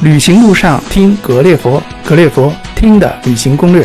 [0.00, 3.84] 旅行路上听格列佛，格列佛听的旅行攻略。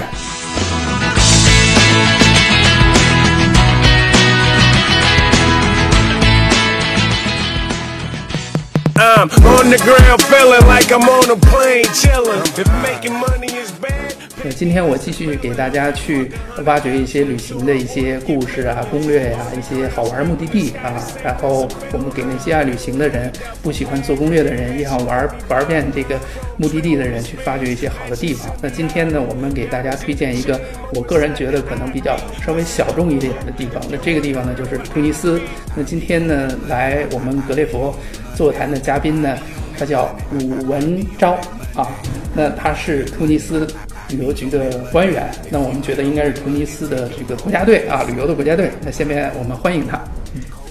[8.95, 12.43] I'm on the ground feeling like I'm on a plane chilling.
[12.57, 14.22] If making money is bad.
[14.43, 16.29] 那，今天我继续给大家去
[16.65, 21.01] 挖掘一些旅行的一些故事啊、攻略呀、一些好玩目的地啊。
[21.23, 26.19] 然后我们给那些爱旅行的人、不喜欢做攻略的人，也想玩玩遍这个
[26.57, 28.53] 目的地的人，去发掘一些好的地方。
[28.61, 30.59] 那今天呢，我们给大家推荐一个
[30.93, 33.81] 我个人觉得可能比较稍微小众一点的地方。
[33.89, 35.39] 那这个地方呢，就是突尼斯。
[35.73, 37.97] 那今天呢，来我们格列佛
[38.35, 39.37] 座谈的嘉宾呢，
[39.79, 41.39] 他叫武文昭
[41.75, 41.87] 啊。
[42.35, 43.67] 那他是突尼斯
[44.13, 48.69] 旅游局的官员，那我们觉得应该是突尼斯的这个国家队啊，旅游的国家队。
[48.83, 49.97] 那下面我们欢迎他。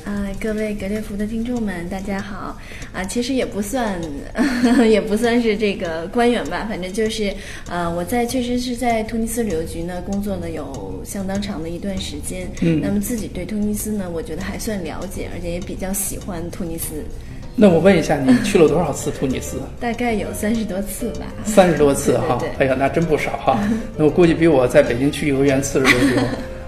[0.04, 2.58] 啊，各位格列佛的听众们，大家好！
[2.92, 4.00] 啊，其实也不算，
[4.88, 7.32] 也不算是这个官员吧，反正就是，
[7.68, 12.48] 呃，我在确实是在突尼斯旅游局呢工作了有相当长的一段时间。
[12.60, 17.04] 嗯那么自己对突尼斯呢，我觉得还算了解，而且也比较喜欢突尼斯，
[17.54, 19.56] 那我问一下，你去了多少次突尼斯？
[19.80, 21.26] 大概有三十多次吧。
[21.44, 23.58] 三十多次哈哎呀，那真不少哈。
[23.96, 26.22] 那我估计比我在北京去幼儿园次数都多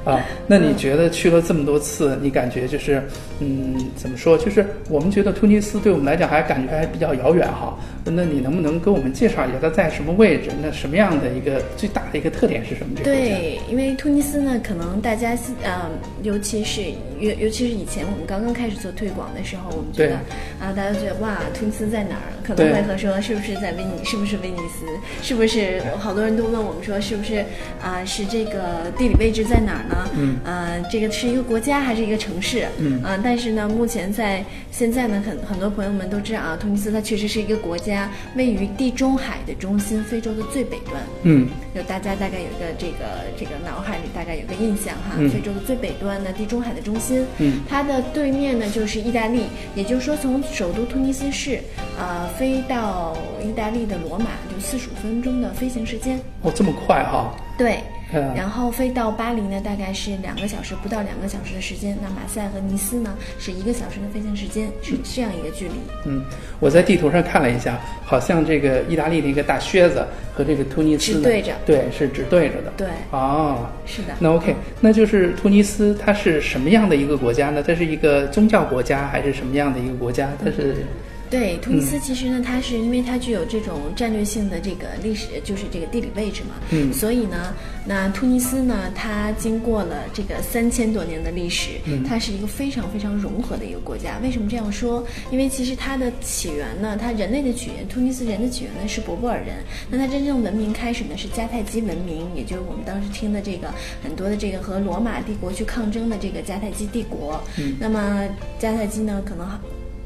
[0.05, 0.21] 啊。
[0.47, 3.03] 那你觉得去了这么多次，你感觉就是，
[3.41, 4.37] 嗯，怎么说？
[4.39, 7.79] 就是我们觉得突尼斯对我们来讲还感觉还比较遥远哈。
[8.07, 10.51] 那你能不能给我们介绍一下它在什么位置？
[10.63, 12.93] 那什么样的一个最大的一个特点是什么？
[12.97, 15.31] 这个对，因为突尼斯呢，可能大家
[15.63, 15.89] 呃，
[16.23, 16.83] 尤其是
[17.19, 20.17] 尤尤其是以前我们刚刚开始做推广的时候，我们觉得
[20.61, 22.29] 啊，大家觉得哇，突尼斯在哪儿？
[22.43, 24.85] 可能对会和说是不是在威尼，是不是威尼斯？
[25.23, 27.43] 是不是好多人都问我们说是不是
[27.81, 29.94] 啊、是这个地理位置在哪儿呢？
[30.17, 32.67] 嗯，呃，这个是一个国家还是一个城市？
[32.79, 41.03] 嗯啊、但是呢，目前在现在呢，很很多朋友们都知道啊，突尼斯它确实是一个国家，位于地中海的中心，非洲的最北端。
[41.23, 51.61] 嗯就大家大概有一个这个这个脑海里大概有个印象哈，嗯非洲的最北端呢，地中海的中心，嗯它的对面呢就是意大利，也就是说从首都突尼斯市，
[51.99, 57.35] 呃，飞到意大利的罗马就四十五分钟的飞行时间，哦，这么快哈？
[57.59, 57.79] 对。
[58.13, 61.97] 嗯然后飞到巴黎呢，大概是两个小时，不到两个小时的时间。
[62.01, 65.75] 那马赛和尼斯呢，是一个小时的飞行时间，是这样一个距离。
[66.05, 66.25] 嗯，
[66.61, 72.73] 我在地图上看了一下，好像这个意大利的一个大靴子和这个突尼斯呢是对着对，是直对着的。
[72.77, 74.15] 对，哦，是的。
[74.21, 77.65] 那 OK，那就是突尼斯，它是什么样的一个国家呢？
[77.67, 80.31] 它是一个宗教国家还是什么样的一个国家？
[80.39, 80.87] 它是
[81.31, 87.53] 对，突尼斯其实呢，它是因为它具有这种战略性的这个历史，就是这个地理位置嘛，嗯所以呢，
[87.85, 94.19] 那突尼斯呢，它经过了这个三千多年的历史，嗯它是一个非常非常融合的一个国家。
[94.23, 95.05] 为什么这样说？
[95.33, 99.57] 因为其实它的起源呢，它人类的起源，突尼斯人的起源呢是博布尔人，
[99.91, 107.43] 那它真正文明开始呢是迦太基文明，也就是我们当时听的这个很多的这个和罗马帝国去抗争的这个迦太基帝国。
[107.59, 108.29] 嗯那么
[108.61, 109.49] 迦太基呢，可能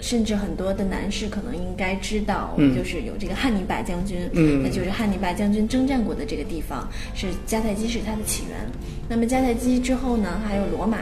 [0.01, 8.57] 甚至很多的男士可能应该知道，嗯就是有这个汉尼拔将军，嗯那就是汉尼拔将军征战过的这个地方，是迦太基是它的起源。
[9.09, 10.99] 那么迦太基之后呢，还有罗马，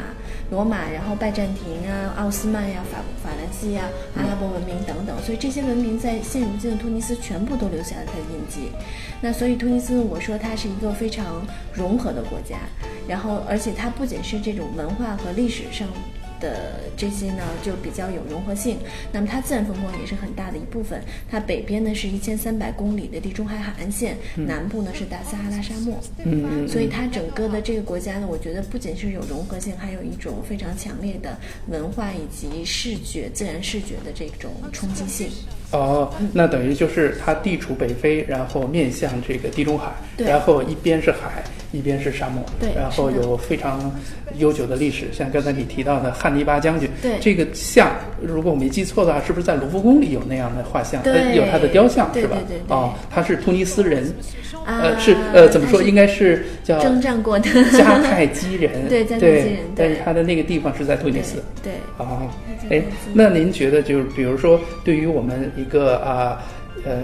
[0.51, 3.83] 罗马，然后拜占庭啊、奥斯曼呀、法法兰西呀、
[4.17, 8.71] 阿拉伯文明等等，所以这些文明在现如今的突尼斯全部都留下了它的印记。
[9.21, 12.57] 那所以突尼斯，我说它是一个非常融合的国家，
[13.09, 15.87] 然后而且它不仅是这种文化和历史上。
[16.41, 18.79] 的这些呢，就比较有融合性。
[19.13, 21.01] 那么它自然风光也是很大的一部分。
[21.31, 25.99] 它北边呢是一千三百公里的地中海海岸线，南部呢是大撒哈拉沙漠。
[26.25, 31.37] 嗯嗯所以它整个的这个国家呢，我觉得不仅是有融合性，还有一种非常强烈的
[31.69, 35.29] 文化以及视觉、自然视觉的这种冲击性。
[35.73, 43.93] 哦，那等于就是它地处北非，然后面向这个地中海，然后一边是海，一边是沙漠，对然后有非常
[44.39, 47.91] 悠久的历史，像刚才你提到的汉尼拔将军，对这个像，
[48.23, 51.03] 如果我没记错的话，是不是在卢浮宫里有那样的画像？
[51.03, 52.37] 对呃有他的雕像是吧？
[52.47, 54.05] 对对对哦，他是突尼斯人，
[54.65, 55.83] 啊呃，是呃怎么说？
[55.83, 61.43] 应该是叫征战过的迦太基人， 对迦太基对人对但是他的那个地方是在突尼斯。
[61.63, 61.73] 对。
[61.99, 62.29] 哦，
[62.71, 62.83] 哎
[63.13, 66.43] 那您觉得就是比如说，对于我们一个啊
[66.85, 67.03] 呃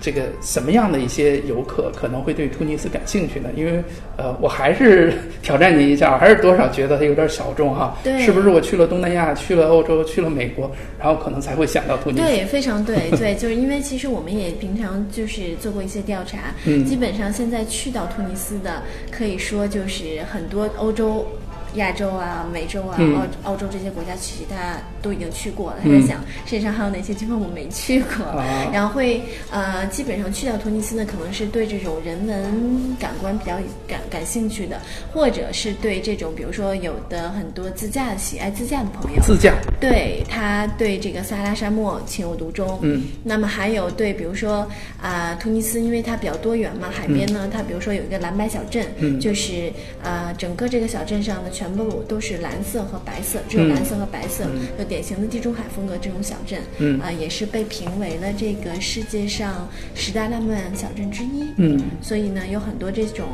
[0.00, 3.48] 这个什么样的一些游客可能会对突尼斯感兴趣呢？
[3.56, 3.82] 因为
[4.18, 7.96] 呃，我还是 挑战您一下，还是多少觉得它有点小众哈。
[8.04, 12.22] 对是不是我去了东南亚，去了欧洲，去了美国，然后可能才会想到突尼斯？
[12.22, 21.26] 对，非常对， 对，就是因为其实我们也平常就是做过一些调查，嗯基本上现在去到突尼斯的，可以说就是很多欧洲
[21.74, 23.14] 亚洲啊、美洲啊、嗯。
[23.14, 25.76] 澳澳洲这些国家，其实他都已经去过了。
[25.82, 33.56] 他嗯在想世界上还有哪些地方我没去过，啊然后会呃，基本上去到突尼斯呢，可能是对这种人文感官比较
[33.86, 34.80] 感感兴趣的，
[35.12, 42.78] 或者是对这种比如说有的很多自驾喜爱自驾的朋友，自驾，对他对这个撒哈拉沙漠情有独钟。
[42.82, 44.66] 嗯，那么还有对，比如说
[45.00, 49.20] 啊、突尼斯，因为它比较多元嘛，海边呢，它比如说有一个蓝白小镇，嗯。
[49.20, 49.72] 就是
[50.02, 54.44] 呃，整个这个小镇上呢，全部都是蓝色和白色，只有嗯蓝色和白色，
[54.78, 61.44] 就典型的地中海风格这种小镇，嗯啊、也是被评为了这个世界上十大浪漫小镇之一。
[61.56, 63.26] 嗯所以呢，有很多这种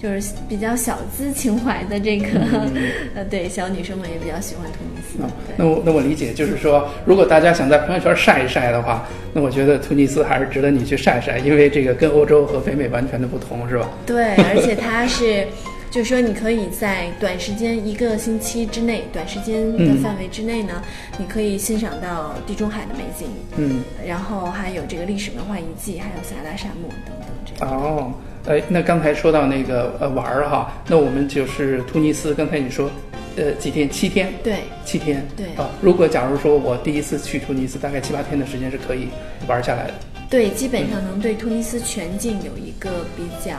[0.00, 2.26] 就是比较小资情怀的这个、
[3.16, 5.34] 呃，对小女生们也比较喜欢突尼斯。
[5.56, 13.88] 那我那我理解就是说，如果大家想在朋友圈晒一晒的话，那我觉得突尼斯还是值得你去晒晒，因为这个跟欧洲和北美完全的不同，是吧？
[14.04, 15.46] 对，而且它是，
[15.90, 20.82] 就是说你可以在短时间一个星期之内，短时间的嗯范围之内呢，
[21.18, 27.74] 你可以欣赏到地中海的美景，嗯，然后还有这个历史文化遗迹，还有撒哈拉沙漠等等这样。
[27.74, 28.12] 哦，
[28.46, 32.90] 哎，那刚才说到那个呃玩儿哈，那我们就是突尼斯，刚才你说，
[33.36, 33.88] 呃几天？
[33.88, 34.32] 七天？
[34.42, 35.26] 对七天。
[35.36, 39.08] 对啊，如果假如说我第一次去突尼斯，大概七八天的时间是可以
[39.48, 39.94] 玩下来的。
[40.28, 43.52] 对，基本上能对突尼斯全境有一个比较，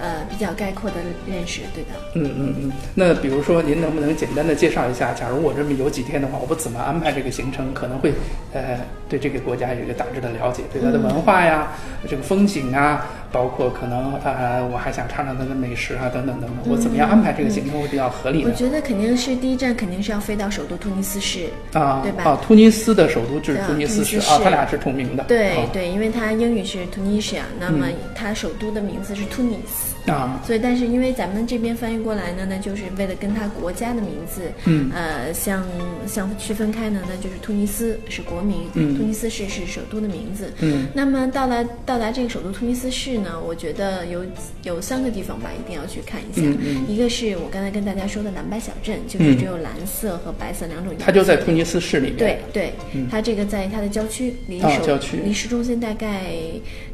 [0.00, 0.96] 呃，比较概括的
[1.26, 1.60] 认识。
[1.74, 1.90] 对的。
[2.14, 2.72] 嗯嗯嗯。
[2.94, 8.12] 那比如说，您能不能简单的介绍一下，假如我这么有几天的话，我不怎么安排这个行程，可能会
[8.52, 8.78] 呃
[9.08, 11.72] 对这个国家有一个大致的了解，对它的文化呀、
[12.08, 18.50] 这个风景啊，包括可能呃我还想尝尝它的美食啊等等等等，我怎么样安排这个行程会比较合理呢？
[18.50, 22.24] 我觉得肯定是第一站肯定是要飞到首都突尼斯市，啊，对吧？
[22.24, 25.22] 啊，突尼斯的首都就是突尼斯市啊它俩是同名的。
[25.22, 29.95] 啊对对，因为它英语是 Tunisia，那么它首都的名字是 Tunis。
[30.06, 35.64] 啊，所以，但是因为咱们这边翻译过来呢，那就是为了跟它国家的名字，嗯呃，相
[36.06, 40.52] 相区分开呢，那就是突尼斯是国名，嗯突尼斯市是首都的名字。
[40.60, 44.24] 嗯那么到达到达这个首都突尼斯市呢，我觉得有
[44.62, 46.42] 有三个地方吧，一定要去看一下。
[46.42, 51.04] 嗯嗯一个是我刚才跟大家说的蓝白小镇，就是只有蓝色和白色两种颜色。
[51.04, 52.16] 它就在突尼斯市里面。
[52.16, 52.72] 对对，
[53.10, 56.26] 它这个在它的郊区，离哦首、郊区离市中心大概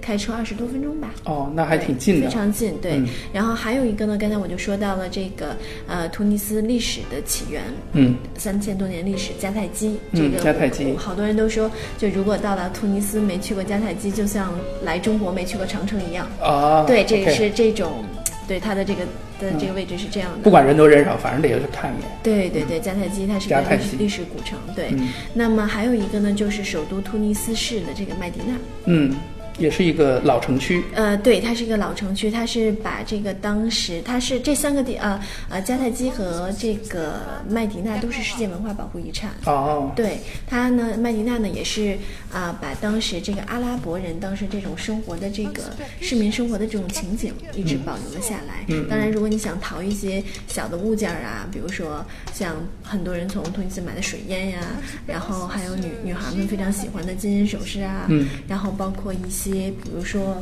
[0.00, 1.12] 开车二十多分钟吧。
[1.24, 2.28] 哦，那还挺近的。
[2.28, 3.01] 非常近，对。
[3.02, 5.56] 嗯然后还有一个呢，刚才我就说到了这个
[5.86, 7.62] 呃突尼斯历史的起源，
[7.92, 9.98] 嗯三千多年历史，迦太基。
[10.12, 14.52] 嗯这个迦太基好多人都说，就如果到了突尼斯没去过迦太基，就像
[14.84, 16.26] 来中国没去过长城一样。
[16.40, 18.04] 啊，对，这个 OK 是这种，
[18.46, 19.04] 对它的这个
[19.40, 20.38] 的这个位置是这样的。
[20.38, 22.10] 不管人多人少，反正得去看一眼。
[22.22, 24.58] 对对对，迦太基它是一个历史历史古城。
[24.74, 28.54] 对，嗯那么还有一个呢，就是首都突尼斯市的这个麦迪娜。
[28.86, 29.14] 嗯，
[29.62, 30.82] 也是一个老城区。
[30.92, 39.30] 呃，对，它是一个老城区，它是把这个当时它是这三个地呃呃迦太基和这个麦迪娜都是世界文化保护遗产。
[39.46, 41.96] 哦，对它呢，麦迪娜呢也是
[42.32, 45.62] 啊、把当时这个阿拉伯人当时这种生活的这个
[46.00, 48.64] 市民生活的这种情景一直保留了下来。
[48.68, 54.60] 嗯当然，如果你想淘一些小的物件儿啊，比如说像很多人从突尼斯买的水烟呀，
[55.06, 60.36] 然后还有女女孩们非常喜欢的金银首饰啊，嗯然后包括一些比如说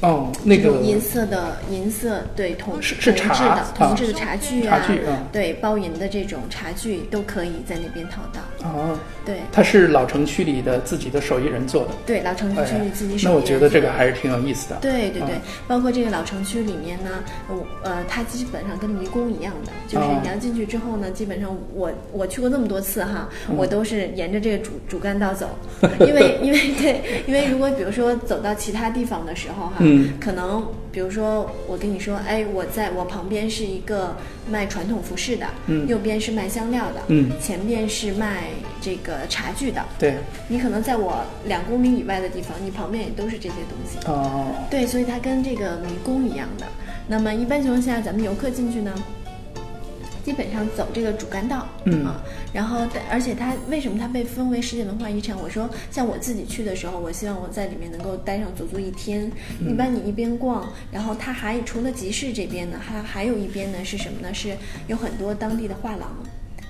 [0.00, 8.40] 哦，那个银色的银色对铜是是茶的铜制的茶具啊，茶具啊对包银的这种茶具都可以在那边淘到。
[8.66, 11.90] 哦，对它是老城区里的自己的手艺人做的。
[12.06, 12.62] 对，老城区
[12.94, 14.76] 自己手艺那我觉得这个还是挺有意思的。
[14.80, 17.10] 对对对啊，包括这个老城区里面呢，
[17.48, 25.50] 我呃，它基本上跟迷宫一样的，就是哦你要进去之后呢，基本上我我去过那么多次哈，嗯我都是沿着这个主主干道走，
[26.00, 30.12] 因为因为对，因为如果比如说走到其他地方的时候哈，嗯。
[30.20, 34.16] 可能比如说我跟你说，哎，我在我旁边是一个
[34.50, 35.86] 卖传统服饰的，嗯。
[35.86, 37.30] 右边是卖香料的，嗯。
[37.40, 38.44] 前边是卖
[38.80, 40.16] 这个茶具的，对，
[40.48, 43.98] 你可能在我两公里以外的地方，你旁边也都是这些东西。
[44.06, 46.66] 哦，对，所以它跟这个迷宫一样的。
[47.06, 48.94] 那么一般情况下，咱们游客进去呢，
[50.24, 52.22] 基本上走这个主干道，嗯啊，
[52.52, 55.36] 然后而且它为什么它被分为世界文化遗产？
[55.38, 59.30] 我说像我自己去的时候，我希望我在里面能够待上足足一天。
[59.60, 64.32] 嗯一般你一边逛，然后它还除了集市这边呢，还还有一边呢是什么呢？
[64.34, 64.56] 是
[64.88, 66.08] 有很多当地的画廊。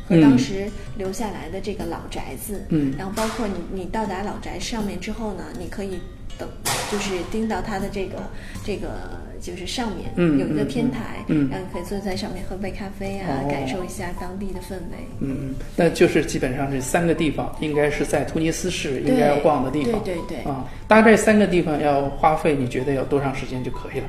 [0.08, 6.00] 和嗯当时留下来的这个老宅子，嗯然后包括你你到达老宅上面之后呢，你可以
[6.40, 6.48] 等，
[6.90, 8.16] 就是盯到它的这个
[8.64, 8.88] 这个
[9.40, 14.98] 就是上面、嗯有一个嗯天台，嗯然后你可以坐在上面喝杯咖啡啊，哦感受一下当地的氛围。
[15.20, 20.02] 嗯嗯，那就是基本上这三个地方应该是在突尼斯市应该要逛的地方。
[20.02, 24.06] 对对对啊，大概这三个地方要花费，你觉得要多长时间就可以了？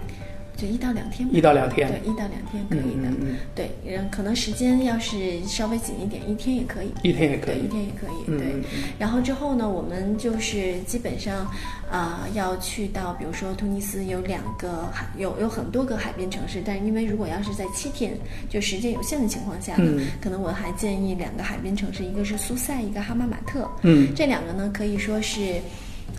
[0.62, 1.34] 就一到两天吧。
[1.36, 3.10] 一到两天对，一到两天可以的。
[3.10, 6.94] 嗯嗯嗯对，嗯，可能时间要是稍微紧一点，一天也可以。
[7.02, 7.68] 一天也可对，以一。
[7.68, 8.12] 天也可以。
[8.28, 11.50] 嗯对然后之后呢，我们就是基本上，
[11.90, 18.16] 啊、要去到，比如说突尼斯有两个海，有有很多个海边城市，但是因为如果要是在七天
[18.48, 23.68] 就时间有限的情况下呢，嗯可能我还建议两个海边城市，一个是苏塞，一个哈马马特。
[23.82, 25.60] 嗯这两个呢可以说是。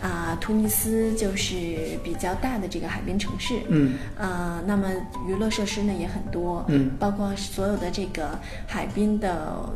[0.03, 4.91] 啊、突尼斯就是比较大的这个海边城市，嗯，呃，那么
[5.29, 9.73] 娱乐设施呢也很多，嗯包括所有的这个海滨的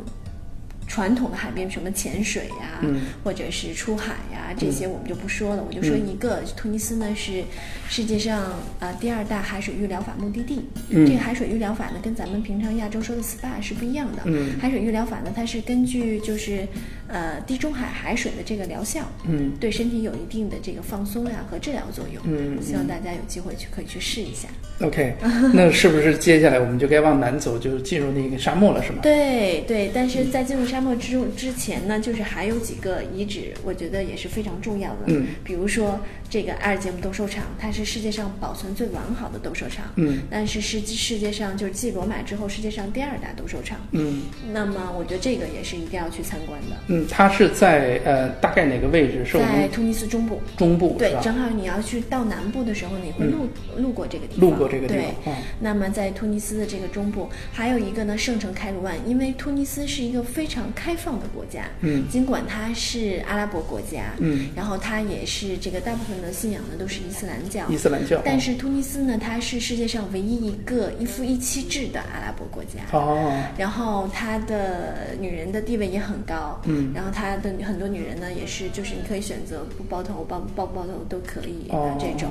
[0.89, 5.65] 传统的海边，什么潜水呀、嗯或者是出海呀、这些我们就不说了。
[5.67, 7.45] 我就说一个，突尼斯呢是
[7.89, 10.65] 世界上呃第二大海水浴疗法目的地。
[10.91, 14.23] 嗯这个海水浴疗法呢，跟咱们平常亚洲说的 SPA 是不一样的。
[14.27, 16.67] 嗯海水浴疗法呢，它是根据就是
[17.09, 22.23] 呃地中海海水的这个疗效，嗯对身体有一定的这个放松呀、和治疗作用。
[22.27, 24.49] 嗯希望大家有机会去可以去试一下。
[24.81, 25.15] OK，
[25.55, 28.99] 那是不是接下来我们就该往南走，就进入那个沙漠了，是吗？
[29.03, 34.99] 对对，但是在进入沙漠之之前呢，就是还有几个遗址，我觉得也是非常重要的。
[35.07, 35.99] 嗯，比如说
[36.29, 39.87] 这个阿尔杰姆斗兽场，它是世界上保存最完好的斗兽场。
[39.97, 43.79] 嗯，但是世世界上就是继罗马之后世界上第二大斗兽场。
[43.93, 49.25] 嗯那么我觉得这个也是一定要去参观的，嗯，它是在呃大概哪个位置？
[49.25, 50.41] 是我们在突尼斯中部。
[50.57, 51.15] 中部对？
[51.23, 54.49] 正好你要去到南部的时候，你会路、路过这个地方。
[54.49, 68.21] 路过这个地对方，哦那么在突尼斯的这个中部，还有一个呢，圣城开鲁万，因为突尼斯是一个非常开放的国家，嗯尽管它是阿拉伯国家，嗯，然后它也是这个大部分的信仰呢都是伊斯兰教，伊斯兰教。
[68.25, 81.97] 但是突尼斯呢，它是世界上唯一一个一夫一妻制的阿拉伯国家，哦，然后它的女人的地位也很高，嗯然后他的很多女人呢，也是就是你可以选择不包头、包包不包头都可以的、哦。
[81.99, 82.31] 这种。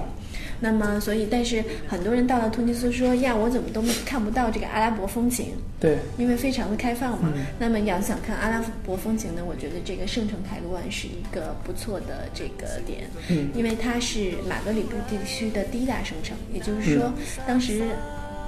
[0.59, 5.47] 那么，所以但是很多人到了突尼斯说呀，我怎么都看不到这个阿拉伯风情，
[5.79, 7.31] 对，因为非常的开放嘛。
[7.35, 7.45] 嗯。
[7.59, 13.49] 那么要想看阿拉伯风情呢，我觉得这个圣城凯鲁万是一个不错的这个点，嗯。
[13.53, 17.11] 因为它是马格里布地区的第一大圣城，也就是说，
[17.45, 17.83] 当时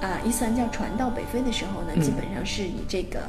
[0.00, 2.00] 啊、伊斯兰教传到北非的时候呢，嗯。
[2.00, 3.20] 基本上是以这个。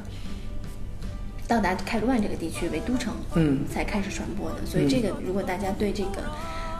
[1.50, 4.58] 到达开罗万这个地区为都城，嗯才开始传播的。
[4.68, 6.22] 所以这个，如果大家对这个，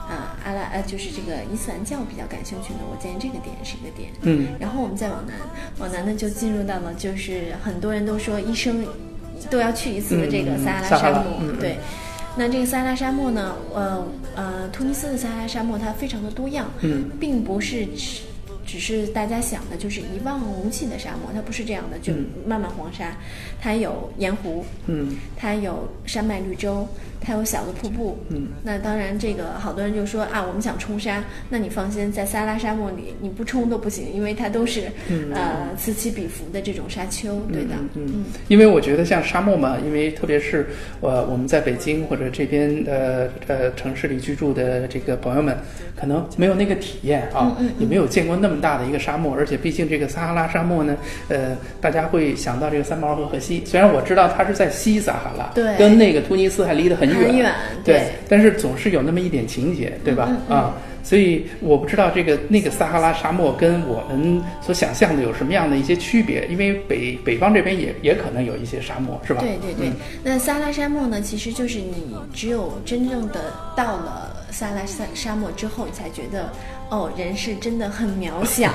[0.08, 4.10] 呃阿拉呃，就是这个伊斯兰教比较感兴趣呢，我建议这个点是一个点。
[4.22, 5.34] 嗯然后我们再往南，
[5.78, 8.86] 往南呢就进入到了就是很多人都说一生
[9.50, 11.52] 都要去一次的这个嗯撒哈拉沙漠。
[11.58, 11.76] 对，
[12.36, 17.88] 那这个撒哈拉沙漠呢，呃呃，突尼斯的撒哈拉沙漠它非常的多样，嗯并不是
[18.70, 22.26] 只只是大家想的就是一望无际的沙漠，它不是这样的，就嗯。
[22.46, 23.16] 漫漫黄沙，
[23.60, 25.16] 它有盐湖，嗯。
[25.36, 26.88] 它有山脉绿洲，
[27.20, 28.18] 它有小的瀑布。
[28.28, 34.90] 嗯，那当然，这个好多人就说啊，我们想冲沙，那你放心，在撒哈拉沙漠里你不冲都不行，因为它都是、
[35.34, 37.74] 呃此起彼伏的这种沙丘，对的。
[37.94, 38.06] 嗯。
[38.06, 40.68] 嗯，因为我觉得像沙漠嘛，因为特别是
[41.00, 45.56] 呃我们在北京或者这边呃呃城市里居住的这个朋友们，
[45.96, 50.96] 可能没有那个体验啊，也没有见过那么大的一个沙漠，而且毕竟这个撒哈拉沙漠呢，
[51.28, 60.26] 呃，大家会想到这个三毛和河西，虽然我知道它是在西撒哈拉，对跟那个突尼斯还离得很远，很远对对，但是总是有那么一点情节，对吧？
[60.28, 60.74] 嗯嗯啊。
[61.02, 69.40] 所以我不知道这个那个撒哈拉沙漠跟我们所想象的有什么样的一些区别，因为北北方这边也也可能有一些沙漠，是吧？
[69.40, 76.52] 对对对，嗯那撒哈拉沙漠呢，其实就是你只有真正的到了撒哈拉沙沙漠之后，你才觉得
[76.90, 78.70] 哦，人是真的很渺小，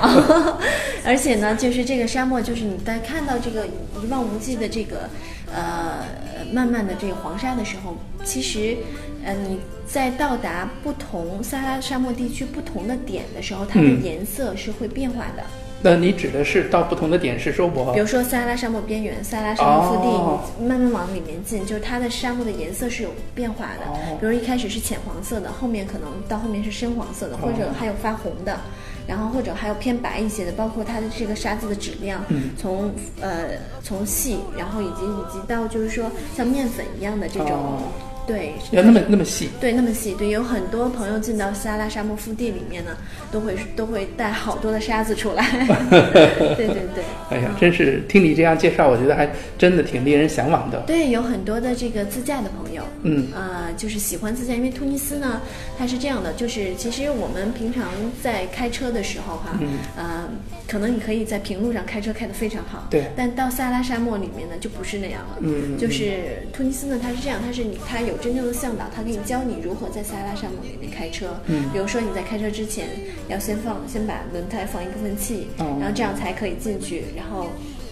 [1.05, 5.09] 而且呢，就是这个沙漠，就是你在看到这个一望无际的这个
[5.53, 6.05] 呃
[6.51, 8.77] 漫漫的这个黄沙的时候，其实
[9.23, 15.43] 呃你在到达不同撒哈拉沙漠地区不同的点的时候，它的嗯颜色是会变化的。
[15.85, 23.85] 那你指的是到不同的点，是说我比如说撒哈拉沙漠边缘、撒哈拉沙漠腹地，哦你慢慢往里面进，就是它的沙漠的颜色是有变化的。
[23.85, 28.57] 哦比如一开始是浅黄色的，后面可能到后面是深黄色的，或者还有发红的，
[29.05, 33.49] 然后或者还有偏白一些的，包括它的这个沙子的质量，嗯从呃
[33.83, 37.79] 从细，然后以及以及到就是说像面粉一样的这种，哦
[38.27, 39.49] 对，要那么那么细？
[39.59, 42.91] 对，那么细，对，有很多朋友进到撒哈拉沙漠腹地里面呢，
[43.31, 45.45] 都会都会带好多的沙子出来，
[46.55, 47.03] 对对对。
[47.29, 50.79] 哎呀，真是听你这样介绍，我觉得还真的挺令人向往的。
[50.87, 53.27] 对，有很多的这个自驾的朋友，嗯。
[53.33, 55.41] 呃，就是喜欢自驾，因为突尼斯呢，
[55.77, 57.85] 它是这样的，就是其实我们平常
[58.21, 59.77] 在开车的时候哈，嗯。
[59.95, 60.29] 呃，
[60.67, 63.05] 可能你可以在平路上开车开得非常好，对。
[63.15, 65.77] 但到撒哈拉沙漠里面呢，就不是那样了，嗯嗯。
[65.77, 71.35] 就是突尼斯呢，它是这样，它是你它有有真正的向导，他可以教你如何在撒哈拉沙漠里面开车。
[71.47, 72.87] 嗯比如说你在开车之前
[73.27, 77.47] 要先放，先把轮胎放一部分气，哦然后这样才可以进去，然后。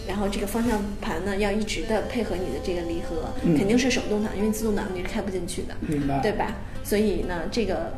[0.06, 5.74] 然后这个方向盘呢，要一直的配合你的这个离合，嗯肯定是手动挡，因为自动挡你是开不进去的。
[5.80, 6.20] 明白？
[6.20, 6.54] 对吧？
[6.84, 7.90] 所以呢，这个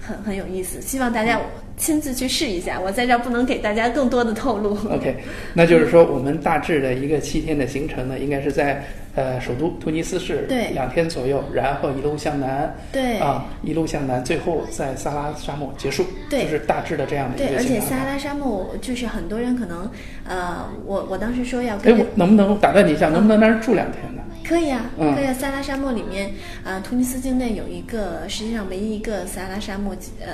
[0.00, 1.40] 很很有意思，希望大家
[1.76, 2.78] 亲自去试一下。
[2.78, 4.74] 我在这儿不能给大家更多的透露。
[4.88, 5.16] OK，
[5.52, 8.84] 那就是说，我们大致的一个七天的行程呢，应该是在
[9.18, 19.90] 呃首都突尼斯市对两天左右，然后一路向南，对啊，一路向南，最后在撒哈拉沙漠结束，对就是大致的这样的一对，个而且撒哈拉沙漠就是很多人可能，
[20.24, 23.08] 呃，我我当时说要哎，我能不能打断你一下？
[23.08, 24.22] 能不能在那儿住两天呢？
[24.44, 25.32] 可以啊，嗯可以啊。
[25.34, 26.30] 撒哈拉沙漠里面，
[26.64, 30.28] 呃，突尼斯境内有一个世界上唯一一个撒哈拉沙漠呃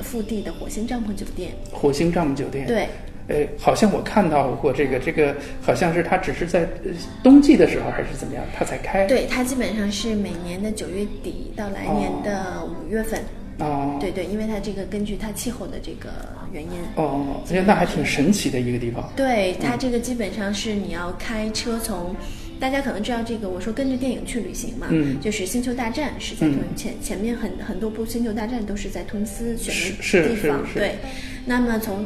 [0.00, 1.52] 腹地的火星帐篷酒店。
[1.72, 2.66] 火星帐篷酒店。。
[2.66, 2.88] 对，
[3.30, 6.90] 呃，好像我看到过这个，这个好像是它只是在呃
[7.22, 9.06] 冬季的时候还是怎么样，它才开。。
[9.06, 13.20] 对，它基本上是每年的九月底到来年的五月份。
[13.58, 13.96] 哦。
[14.00, 16.10] 对对，因为它这个根据它气候的这个
[16.52, 16.70] 原因。
[16.96, 19.08] 哦，而且那还挺神奇的一个地方。
[19.14, 22.16] 对它这个基本上是你要开车从，
[22.58, 30.96] 大家可能知道这个，我说跟着电影去旅行嘛，嗯就是《星球大战》是在突嗯前前面很很多部《星球大战》都是在突尼斯选是的地方，对。
[31.46, 32.04] 那么从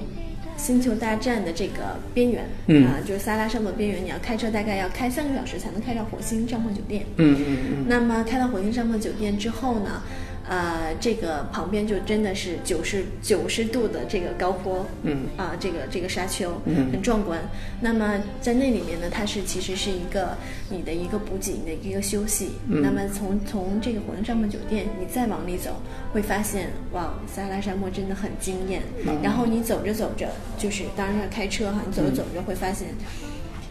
[0.57, 7.05] 星球大战的这个边缘，嗯啊，就是撒哈拉沙漠边缘，你要开车大概要开三个小时才能开到火星帐篷酒店。
[7.17, 7.87] 嗯嗯嗯。
[7.89, 10.03] 那么开到火星帐篷酒店之后呢，
[10.47, 17.41] 呃，这个旁边就真的是九十九十度的这个高坡，嗯啊、这个这个沙丘，嗯很壮观。
[17.81, 20.37] 那么在那里面呢，它是其实是一个
[20.69, 22.51] 你的一个补给，你的一个休息。
[22.69, 25.81] 嗯那么从从这个火星帐篷酒店，你再往里走，
[26.13, 28.83] 会发现哇，撒哈拉沙漠真的很惊艳。
[29.07, 32.89] 嗯然后你走着走着，就是当然要开车哈，你走着走着会发现，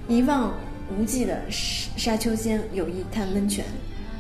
[0.08, 0.54] 一望
[0.98, 3.64] 无际的沙沙丘间有一滩温泉，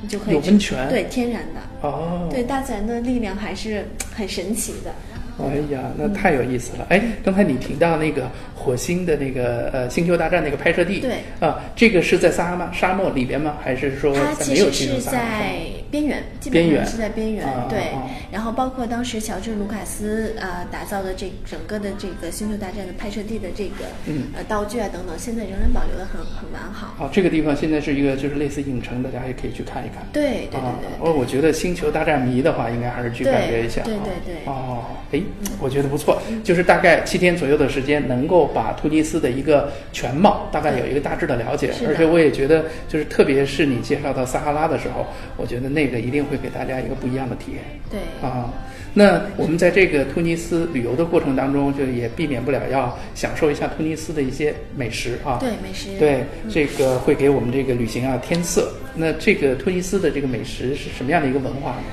[0.03, 1.87] 你就可以有温泉对，天然的。
[1.87, 2.29] 哦。
[2.29, 4.91] 对大自然的力量还是很神奇的。
[5.39, 6.85] 哎呀，那太有意思了！
[6.89, 13.57] 哎，刚才你提到那个火星的那个呃《星球大战》那个拍摄地，对啊，这个是在撒哈拉沙漠里边吗？
[13.63, 15.82] 还是说它其在没有实是进入沙在漠？
[15.93, 18.09] 边缘，基本上是在边缘，啊对啊。
[18.31, 24.23] 然后包括当时乔治·卢卡斯啊、呃打造的这整个的这个《星球大战》的拍摄地的这个、嗯。
[24.35, 26.95] 呃道具啊等等，现在仍然保留的很很完好。
[26.97, 30.03] 哦，这个地方现在是一个就是类似影城，大家也可以去看一看。
[30.11, 33.85] 对对对哦，我觉得星球大战迷的话，应该还是去感觉一下啊。
[33.85, 34.13] 对对。
[34.25, 35.21] 对哦，哎，
[35.59, 45.05] 我觉得不错，就是大概七天左右的时间，能够把突尼斯的一个全貌大概有一个大致的了解，是而且我也觉得，就是特别是你介绍到撒哈拉的时候，
[45.37, 47.61] 我觉得那个一定会给大家一个不一样的体验。
[47.89, 48.51] 对啊，
[48.93, 55.37] 那我们在这个突尼斯旅游的过程当中，就也避免不了要享受一下突尼斯的一些美食啊。
[55.39, 58.73] 对美食对，这个会给我们这个旅行啊添色。
[58.95, 61.83] 那这个突尼斯的这个美食是什么样的一个文化呢？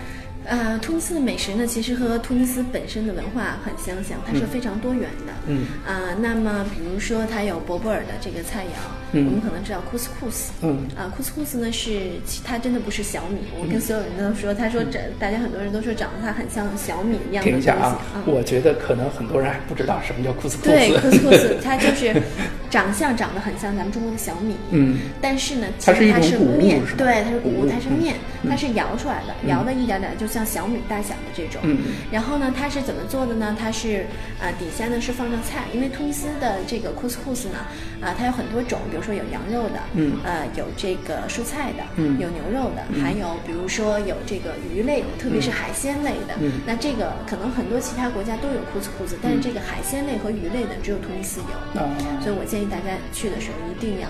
[0.47, 5.33] 呃，突尼斯的美食呢，其实和突尼斯本身的文化很相像，它是非常多元的。
[5.47, 8.69] 嗯啊、那么比如说它有博布尔的这个菜肴，
[9.13, 10.49] 嗯我们可能知道 couscous。
[10.63, 20.63] 嗯啊，，couscous 呢是其它真的不是小米，我跟所有人都说，他说这大家很多人都说长得它很像小米一样的东西听一下啊，嗯我觉得可能很多人还不知道什么叫 couscous。
[20.63, 22.15] 对，，couscous，它就是
[22.71, 28.15] 长相长得很像咱们中国的小米，嗯，但是呢，其实它是种面对，它是谷物，它是面，
[28.49, 31.61] 它是摇出来的，摇的一点点，就像小米大小的这种。
[31.65, 31.79] 嗯。
[32.13, 33.57] 然后呢，它是怎么做的呢？
[33.59, 34.07] 它是
[34.41, 37.59] 啊、底下呢是放上菜，因为突尼斯的这个库斯库斯呢，
[38.01, 40.13] 啊、它有很多种，比如说有羊肉的，嗯。
[40.25, 42.17] 呃，有这个蔬菜的，嗯。
[42.21, 46.35] 有牛肉的，还有比如说有这个鱼类的，特别是海鲜类的。
[46.41, 46.53] 嗯。
[46.65, 51.81] 那这个可能很多其他国家都有库斯库斯，但是这个海鲜类和鱼类的只有突尼斯有。
[51.81, 51.91] 啊。
[52.23, 54.09] 所以我建议大家去的时候一定要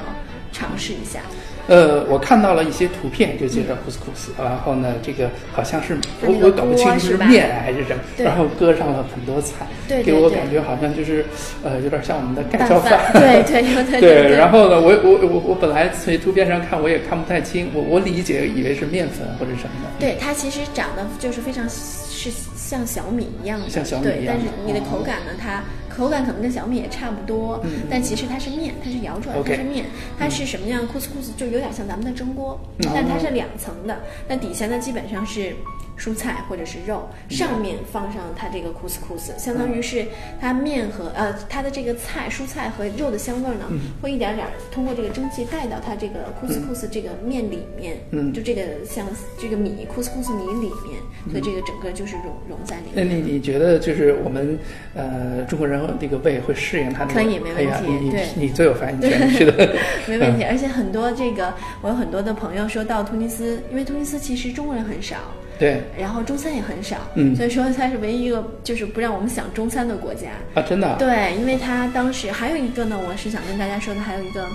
[0.53, 1.21] 尝试一下。
[1.69, 11.25] 呃，我看到了一些图片，就介绍库斯库斯，然后呢，这个好像是我我搞不清楚是面还是什么，然后搁上了很多菜，对对对给我感觉好像就是
[11.63, 19.91] 呃有点像我们的盖浇饭，对对 对对对，然后呢，我我我我本来从图片上看我也看不太清，我我理解以为是面粉或者什么的。
[20.01, 24.83] 对它其实长得就是非常是像小米一样的，像小米对，一样但是你的哦。
[24.91, 25.63] 口感呢，它
[26.01, 29.85] 口感可能跟小米也差不多，嗯但其实它是面，它是摇出来它是面，
[30.19, 30.87] 它是什么样？
[30.87, 35.55] 酷斯酷斯就有点像咱们的蒸锅，哦但它是两层的，那底下呢基本上是
[36.01, 40.07] 蔬菜或者是肉，上面放上它这个 couscous，相当于是
[40.41, 43.67] 它面和呃它的这个菜蔬菜和肉的香味儿呢，
[44.01, 48.33] 会一点点儿通过这个蒸汽带到它这个 couscous 这个面里面，嗯。
[48.33, 49.07] 就这个像
[49.39, 53.15] 这个米 couscous 米里面，所以这个整个就是融融在里面那。
[53.15, 54.59] 你你觉得就是我们
[54.95, 57.15] 呃中国人这个胃会适应它那个？
[57.15, 65.17] 可以没问题对你最有发言权， 是的， 没问题，而且很多这个我有很多的朋友说到突尼斯，因为突尼斯其实中国人很少，
[65.61, 70.31] 对然后中餐也很少，嗯所以说它是唯一一个就是不让我们想中餐的国家。
[70.55, 74.49] 啊，真的啊，对，因为它当时还有一个呢，我是想跟大家说的，还有一个，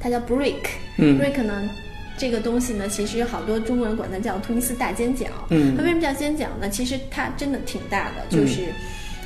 [0.00, 0.64] 它叫 brick，brick、
[0.96, 1.68] 嗯 brick 呢，
[2.16, 5.26] 这个东西呢，其实好多中国人管它叫突尼斯大煎饺。
[5.50, 6.68] 嗯它为什么叫煎饺呢？
[6.70, 8.62] 其实它真的挺大的，就是。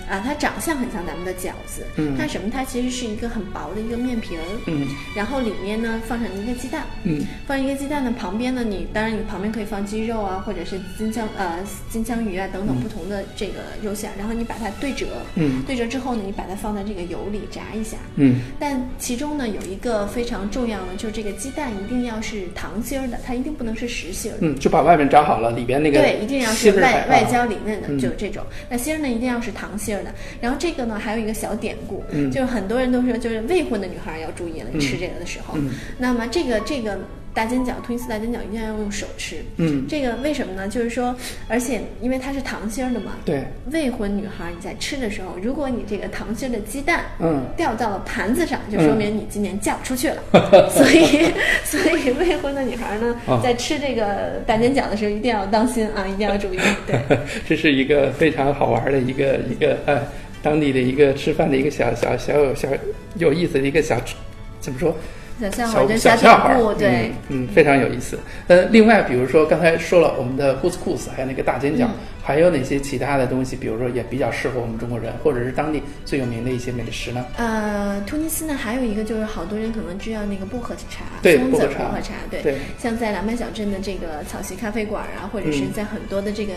[0.09, 2.49] 啊，它长相很像咱们的饺子，嗯它什么？
[2.51, 11.59] 它其实是一个很薄的一个面皮儿，嗯然后里面呢放上一个鸡蛋，嗯放一个鸡蛋呢，旁边呢，你当然你旁边可以放鸡肉啊，或者是金枪呃
[11.91, 17.97] 金枪鱼啊等等不同的这个肉馅儿，然后你把它对折，嗯对折之后呢，你把它放在这个油里炸一下。
[18.17, 24.39] 嗯但其中呢有一个非常重要的，就是这个鸡蛋一定要是糖心儿的，它一定不能是实心儿的。
[24.43, 28.43] 嗯，就把外面炸好了，里边那个对，一定要是外外焦里嫩的，嗯就有这种。
[28.71, 30.13] 那心儿呢，一定要是糖心儿的。
[30.41, 35.55] 然后这个呢，还有一个小典故，嗯就是很多人都说，就是未婚的女孩要注意了，你吃这个的时候。
[35.57, 36.99] 嗯那么这个这个
[37.35, 39.37] 大煎饺，突尼斯大煎饺一定要用手吃。
[39.57, 40.67] 嗯这个为什么呢？
[40.69, 41.15] 就是说，
[41.49, 50.23] 而且因为它是糖心儿的嘛，对，未婚女孩儿你在吃的时候，如果你这个糖心儿的鸡蛋，嗯掉到了盘子上，就说明你今年嫁不出去了。
[50.71, 51.33] 所以，
[51.65, 56.59] 所以未婚的女孩儿呢啊，在吃这个大煎饺的时候，一定要当心啊，一定要注意。
[56.87, 57.01] 对，
[57.49, 60.03] 这是一个非常好玩的一个一个呃
[60.43, 62.69] 当地的一个吃饭的一个小小小有小
[63.17, 63.97] 有意思的一个小
[64.61, 64.97] 怎么说？
[65.41, 67.13] 小笑话，小笑话典故，对。
[67.29, 68.19] 嗯，嗯，非常有意思。
[68.49, 71.95] 呃，另外，比如说刚才说了我们的 couscous，还有那个大尖角，嗯
[72.29, 73.57] 还有哪些其他的东西？
[73.57, 77.25] 比如说也比较适合我们中国人，或者是当地最有名的一些美食呢？
[77.39, 86.53] 呃，突尼斯呢，还有一个就是好多人可能知道那个薄荷茶，对松子薄荷茶薄荷茶，对，对像在蓝麦小镇的这个草席咖啡馆啊，或者是嗯在很多的这个、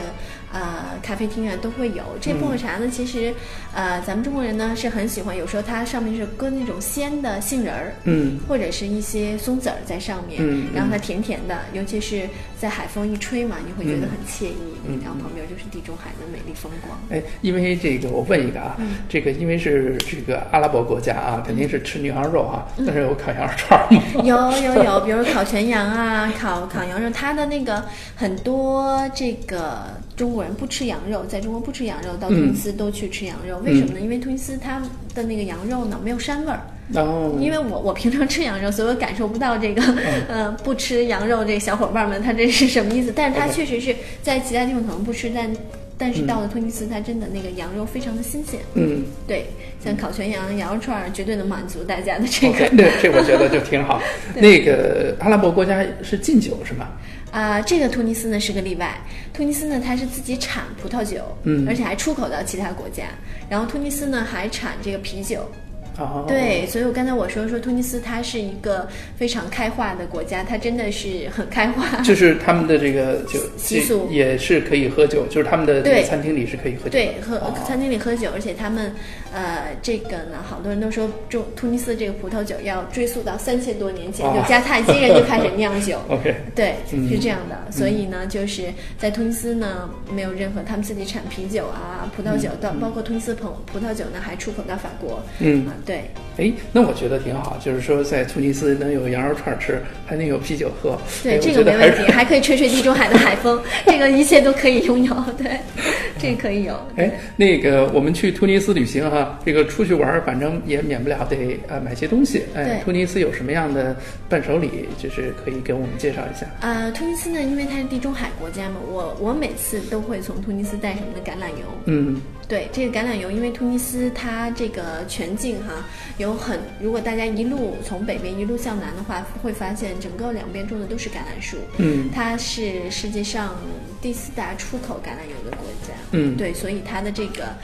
[0.54, 2.04] 呃咖啡厅啊都会有。
[2.20, 3.34] 这薄荷茶呢，其实
[3.74, 8.40] 呃咱们中国人呢是很喜欢，有时候它上面是搁那种鲜的杏仁儿，嗯。
[8.48, 12.28] 或者是一些松子儿在上面，嗯然后它甜甜的，尤其是
[12.60, 16.98] 在海风一吹嘛，你会觉得很惬意，嗯然后旁边就是地中海的美丽风光。
[17.10, 18.98] 哎，因为这个我问一个啊，嗯。
[19.08, 22.86] 这个因为是这个阿拉伯国家啊，肯定是吃牛羊肉啊，嗯。
[22.86, 24.02] 但是有烤羊肉串吗？
[24.24, 27.84] 有有 有，比如烤全羊啊，烤烤羊肉，它的那个
[28.16, 29.86] 很多这个
[30.16, 34.00] 中国人不吃羊肉，在中国不吃羊肉，到突尼斯都去吃羊肉，为什么呢？
[34.00, 34.82] 因为突尼斯它
[35.16, 36.62] 的那个羊肉呢没有膻味儿。
[36.94, 39.82] 然后因为我我平常吃羊肉，所以我感受不到这个，
[40.28, 43.14] 呃，不吃羊肉这个小伙伴们他这是什么意思？
[43.16, 45.50] 但是他确实是在其他地方可能不吃，但
[45.98, 48.60] 但是到了突尼斯，它真的那个羊肉非常的新鲜。
[48.74, 49.46] 嗯对，
[49.84, 54.02] 像烤全羊、羊肉串儿，绝对能满足大家的这个，OK，那这我觉得就挺好。
[54.36, 56.90] 那个阿拉伯国家是禁酒是吗？
[57.32, 59.00] 啊、这个突尼斯呢是个例外。
[59.34, 63.06] 突尼斯呢，它是自己产葡萄酒，嗯而且还出口到其他国家。
[63.50, 65.50] 然后突尼斯呢还产这个啤酒，
[65.98, 72.02] 哦，对，所以我刚才我说说突尼斯它是一个非常开化的国家，它真的是很开化。
[72.02, 76.92] 就是他们的这个就 习俗也是可以喝酒，就是他们的这个对餐厅里是可以喝酒的。
[76.92, 78.94] 对，喝哦餐厅里喝酒，而且他们，
[79.34, 86.00] 呃，这个呢，好多人都说中突尼斯这个葡萄酒要追溯到三千多年前，哦就迦太基人就开始酿酒。
[86.10, 87.72] OK，对，嗯是这样的。
[87.72, 88.64] 所以呢，就是
[88.98, 95.22] 在突尼斯呢，没有任何他们自己产啤酒啊、葡萄酒，到包括突尼斯葡葡萄酒呢，还出口到法国。
[95.40, 95.91] 嗯啊，对，
[96.38, 100.98] 哎，那我觉得挺好，就是说在突尼斯能有羊肉串吃，还能有啤酒喝。
[101.22, 105.14] 对，哎这个没问题，还可以吹吹地中海的海风，这个一切都可以拥有。
[105.38, 105.60] 对，
[106.18, 106.74] 这个可以有。
[106.96, 112.44] 哎，那个我们去突尼斯旅行哈、这个出去玩儿，反正也免不了得呃买些东西。
[112.56, 113.96] 哎，突尼斯有什么样的
[114.30, 116.48] 伴手礼，就是可以给我们介绍一下？
[116.62, 121.66] 呃，突尼斯呢，因为它是地中海国家嘛，我我每次都会从突尼斯带什么的橄榄油。
[121.86, 125.86] 嗯对，这个橄榄油，因为突尼斯它这个全境哈
[126.18, 131.56] 有很，如果大家一路从北边一路向南的话，会发现整个两边种的都是橄榄树。
[131.78, 133.56] 嗯它是世界上
[134.02, 135.94] 第四大出口橄榄油的国家。
[136.12, 137.56] 嗯对，所以它的这个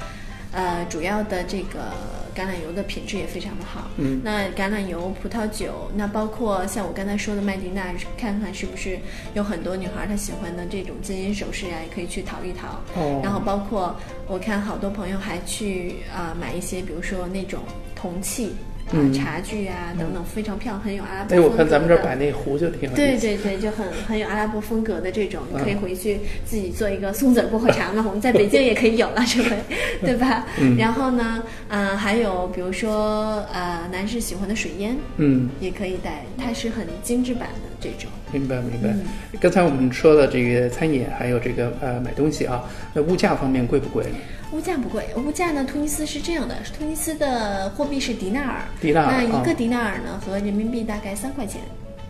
[0.52, 1.92] 呃主要的这个
[2.36, 3.90] 橄榄油的品质也非常的好。
[3.98, 9.00] 嗯那橄榄油、葡萄酒，那包括像我刚才说的麦迪娜，看看是不是
[9.34, 12.80] 有很多女孩她喜欢的这种金银首饰啊，也可以去淘一淘。
[12.96, 13.96] 哦然后包括
[14.28, 17.60] 我看好多朋友还去啊、买一些，比如说那种
[17.96, 18.56] 铜器。
[18.93, 21.52] 嗯茶具啊等等，非常漂亮，很有阿拉伯哎，风格的。
[21.52, 22.95] 我看咱们这儿摆那壶就挺好。
[22.95, 29.58] 对对对，就很很有阿拉伯风格的这种，你可以嗯回去自己做一个松子儿薄荷茶嘛，我们在北京也可以有了，这回？
[30.02, 30.45] 对吧？
[30.60, 38.10] 嗯然后呢，呃，还有比如说呃，男士喜欢的水烟嗯，也可以带，它是很精致版的这种。
[38.32, 38.89] 明白明白。
[38.89, 39.04] 嗯
[39.39, 44.06] 刚才我们说的这个餐饮，还有这个呃买东西啊，那物价方面贵不贵？
[44.52, 45.66] 物价不贵，物价呢？
[45.66, 51.62] 突尼斯是这样的，突尼斯的货币是迪纳尔，迪纳尔那一啊个迪纳尔呢和人民币大概三块钱，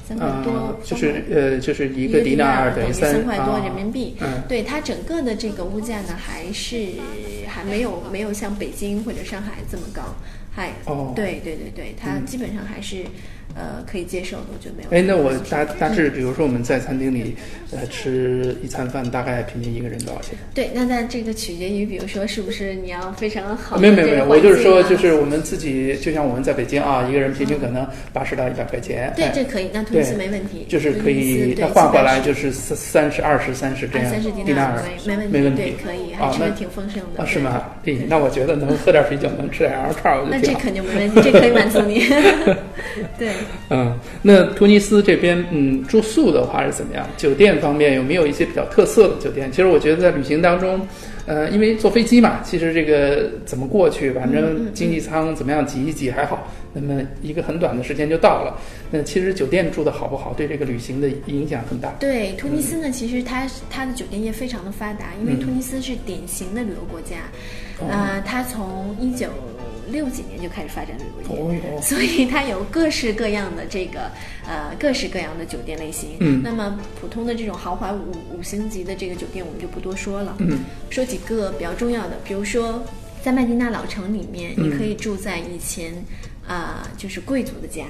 [0.08, 4.16] 三块啊多，，就是呃，就是一个迪纳尔等于三三块多啊人民币。
[4.22, 6.92] 嗯对它整个的这个物价呢，还是
[7.48, 10.04] 还没有没有像北京或者上海这么高，
[10.52, 13.04] 还哦对对对对，它嗯基本上还是
[13.56, 14.90] 呃可以接受的，我觉得没有。
[14.90, 17.36] 哎，那我大大致，比如说我们在餐厅里，
[17.72, 20.38] 呃，吃一餐饭，大概平均一个人多少钱？
[20.54, 29.12] 对，那那这个取决于，比如说是不是你要非常好的没有没有没有，我就是说，就是我们自己，就像我们在北京啊，一个人平均可能八十到一百块钱。
[29.16, 34.10] 对哎这可以，那突尼斯没问题，就是可以，对那换回来就是三三十、二十、三十这样。
[34.10, 37.24] 三十迪纳尔纳尔没没问题，没问题对，可以，还吃的挺丰盛的。
[37.24, 37.64] 啊，是吗？
[37.84, 40.54] 对，那我觉得能喝点啤酒，能吃点羊肉串，我就那这。
[40.58, 42.00] 肯定没问题，这可以满足你。
[43.18, 43.30] 对，
[43.70, 47.06] 嗯，那突尼斯这边，嗯，住宿的话是怎么样？
[47.18, 49.52] 酒店方面有没有一些比较特色的酒店？
[49.52, 50.80] 其实我觉得在旅行当中，
[51.26, 58.58] 呃，因为坐飞机嘛，其实这个怎么过去，反嗯正经济舱怎么样挤一挤还好，那么一个很短的时间就到了。
[58.90, 61.90] 那其实酒店住的好不好，对这个旅行的影响很大。
[62.00, 67.18] 对，突尼斯呢，其实它它的酒店业非常的发达，因为嗯突尼斯是典型的旅游国家，
[67.82, 69.28] 嗯呃，它从一九
[69.92, 71.60] 六几年就开始发展旅游业。
[71.60, 74.12] 哦，所以它有各式各样的这个
[74.46, 76.18] 呃各式各样的酒店类型。
[76.20, 80.36] 嗯那么普通的这种豪华五五星级的这个酒店我们就不多说了。
[80.40, 82.84] 嗯，说几个比较重要的，比如说
[83.22, 85.94] 在麦地那老城里面，嗯你可以住在以前
[86.48, 87.84] 啊、就是贵族的家，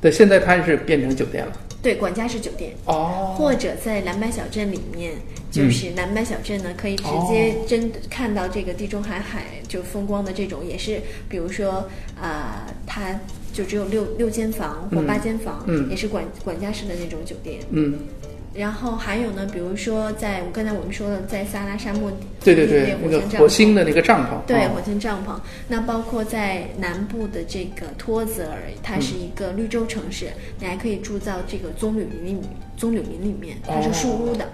[0.00, 1.52] 对，现在它是变成酒店了。
[1.86, 2.72] 对，管家式酒店。
[2.86, 5.20] 哦，或者在蓝白小镇里面，嗯
[5.52, 11.88] 就是蓝白小镇呢，可以直接真看到这个地中海海就风光的这种，也是比如说
[12.20, 13.20] 啊、它
[13.52, 15.06] 就只有六六间房或嗯。
[15.06, 15.88] 八间房，嗯。
[15.88, 17.60] 也是管管家式的那种酒店。
[17.70, 17.94] 嗯，
[18.56, 22.10] 然后还有呢，比如说在我刚才我们说的，在撒哈拉沙漠
[22.42, 24.46] 对对对，那个火星的那个帐篷。
[24.46, 25.38] 对，哦火星帐篷。
[25.68, 30.26] 那包括在南部的这个托泽尔，它是一个绿洲城市，
[30.58, 34.44] 你还可以住到这个棕榈林里，棕榈林里面，它是树屋的。
[34.44, 34.48] 哦，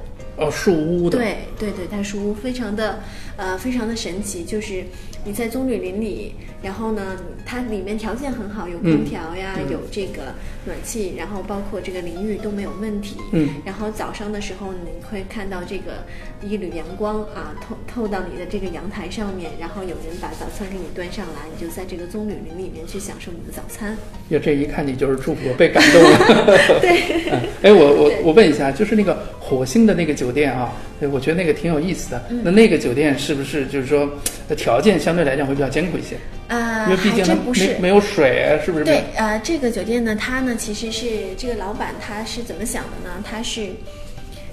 [0.51, 1.19] 树屋的。
[1.19, 3.01] 对对对，它树屋非常的
[3.37, 4.85] 呃非常的神奇，就是
[5.25, 13.17] 你在棕榈林里，然后呢，它里面条件很好，有空调呀，嗯有这个暖气，然后包括这个淋浴都没有问题。
[13.33, 16.05] 嗯然后早上的时候，你会看到这个
[16.43, 23.97] 一缕阳光啊透透到你的这个阳台上面，然后有人把早餐给你端上来，你就在这个棕榈林里面去享受你的早餐。
[24.31, 26.81] 哟，这一看你就是住过，被感动了。
[26.81, 32.23] 对，嗯 哎，我我我问一下，就是那个火星的那个酒店啊，哎我觉得那个挺有意思的。
[32.31, 34.09] 嗯那那个酒店是不是就是说，
[34.49, 36.17] 呃条件相对来讲会比较艰苦一些？
[36.47, 37.81] 啊、因为毕竟没。
[37.81, 38.85] 没有水，啊是不是？
[38.85, 43.25] 对，呃，这个酒店呢，它呢其实是这个老板他是怎么想的呢？
[43.29, 43.71] 他是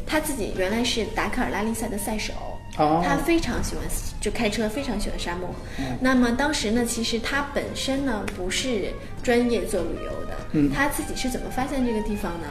[0.07, 2.33] 他自己原来是达喀尔拉力赛的赛手。
[2.77, 3.83] 哦他非常喜欢
[4.21, 5.53] 就开车，非常喜欢沙漠。
[5.79, 8.85] 嗯那么当时呢，其实他本身呢不是
[9.21, 12.47] 专业做旅游的，嗯他自己是怎么发现这个地方呢？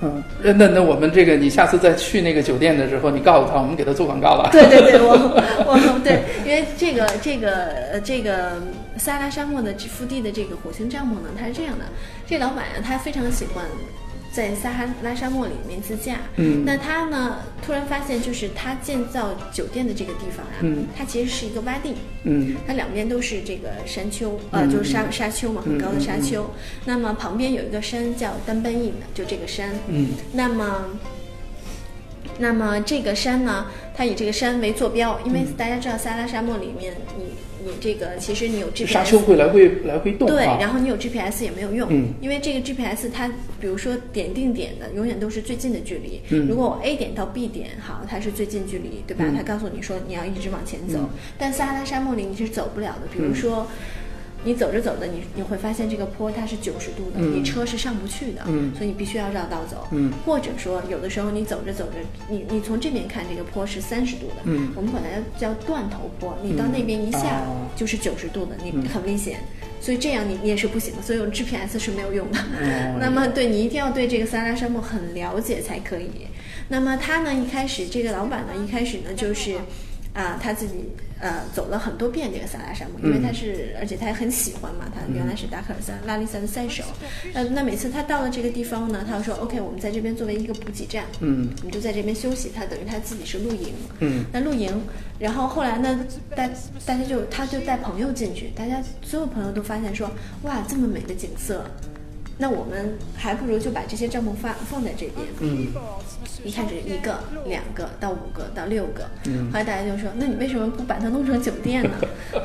[0.00, 4.48] 嗯，那那那我们这个，你下次再去那个酒店的时候，你告诉他，我们给他做广告了。
[4.52, 5.10] 对对对，我
[5.66, 8.62] 我对，因为这个这个呃这个
[8.96, 11.84] 撒哈拉沙漠的腹地的这个火星帐篷呢，它是这样的，
[12.28, 13.64] 这老板啊他非常喜欢
[14.38, 26.48] 在撒哈拉沙漠里面自驾，嗯那他呢突然发现，就是他建造酒店的这个地方啊，嗯它其实是一个洼地，嗯它两边都是这个山丘，呃，嗯就是沙沙丘嘛，很高的沙丘。
[26.84, 29.70] 那么旁边有一个山叫丹班印的，就这个山。
[29.88, 30.84] 嗯那么，
[32.38, 37.24] 那么这个山呢，它以这个山为坐标，因为嗯大家知道撒哈拉沙漠里面，你
[37.68, 40.56] 你这个其实你有 GPS，沙丘会来回来回动对，啊。
[40.60, 43.28] 然后你有 GPS 也没有用，嗯因为这个 GPS 它，
[43.60, 46.20] 比如说点定点的，永远都是最近的距离。
[46.30, 49.24] 嗯如果我 A 点到 B 点，好，它是最近距离，对吧？
[49.28, 53.08] 嗯它告诉你说你要一直往前走，嗯但撒哈拉沙漠里你是走不了的。
[53.12, 53.66] 比如说，
[54.44, 59.86] 你走着走着，你你会发现这个坡它是九十度的，嗯你车是上不去的，嗯所以你必须要绕道走。
[59.90, 61.98] 嗯或者说有的时候你走着走着，
[62.28, 69.40] 你你从这边看这个坡是三十度的，嗯我们管它叫断头坡，你到嗯那边一下哦就是九十度的，你嗯很危险。
[69.80, 72.38] 所以这样你你也是不行的，所以用 GPS 是没有用的。
[72.38, 76.10] 哦那么对你一定要对这个撒拉沙漠很了解才可以。
[76.68, 79.56] 那么他呢一开始这个老板呢一开始呢就是，
[80.14, 80.90] 啊，他自己
[81.20, 86.82] 呃走了很多遍这个撒拉沙漠，因为他是，而且他也很喜欢嘛，他原来是达喀尔萨拉力赛的赛手，
[87.34, 94.72] 呃，那每次他到了这个地方呢，他就说 OK，我们在这边作为一个补给站，嗯，你就在这边休息，他等于他自己是露营，嗯，那露营，
[95.18, 96.48] 然后后来呢，大
[96.84, 100.10] 大家就他就带朋友进去，大家所有朋友都发现说，
[100.42, 101.64] 哇，这么美的景色。
[102.38, 105.26] 那我们还不如就把这些帐篷放放在这边。
[105.40, 105.66] 嗯，
[106.44, 111.90] 一开始一个、两个到五个到六个，嗯后来大家就说，那你为什么不把它弄成酒店呢？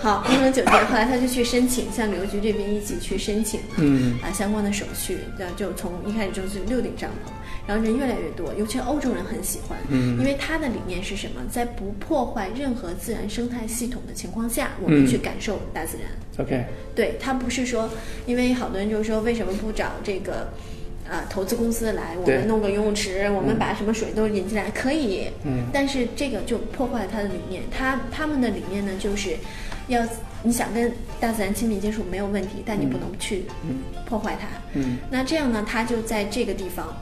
[0.01, 7.29] 好，弄成酒店，后来他就去申请，向旅游局这边一起去申请，嗯啊相关的手续，那就从一开始就是六顶帐篷，
[7.65, 10.17] 然后人越来越多，尤其欧洲人很喜欢，嗯。
[10.19, 11.41] 因为他的理念是什么？
[11.49, 15.07] 在不破坏任何自然生态系统的情况下，我们嗯。
[15.07, 16.07] 去感受大自然。
[16.45, 17.89] ，OK，对他不是说，
[18.25, 20.47] 因为好多人就是说，为什么不找这个，
[21.09, 25.65] 啊，投资公司来，我们弄个游泳池，我们把什么水都引进来，可以，嗯。
[25.71, 27.63] 但是这个就破坏了他的理念。
[27.71, 29.37] 他他们的理念呢，就是
[29.87, 30.05] 要
[30.41, 33.45] 你想跟大自然亲密接触没有问题，但你不能去
[34.05, 34.47] 破坏它。
[34.73, 34.97] 嗯。
[35.09, 36.93] 那这样呢，他就在这个地方，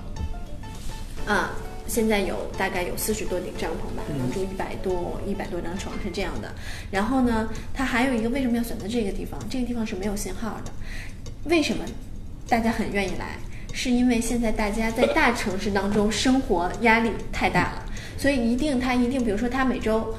[1.26, 1.52] 啊，
[1.88, 6.52] 现在有大概有四十多顶帐篷吧，能住一百多一百多张床是这样的。
[6.92, 9.40] 然后呢，它还有一个为什么要选择这个地方？
[9.50, 10.72] 这个地方是没有信号的。
[11.46, 11.84] 为什么
[12.48, 13.38] 大家很愿意来？
[13.74, 17.86] 是因为现在大家在大城市当中生活压力太大了，
[18.18, 20.14] 所以一定他一定，比如说他每周